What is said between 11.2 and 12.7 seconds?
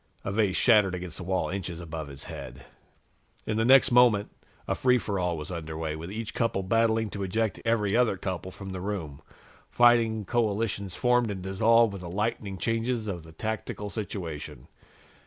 and dissolved with the lightning